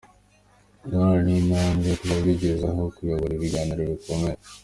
[0.87, 4.39] Na none ni intambwe kuba bigeze aho kuyobora ibiganiro bikomeye.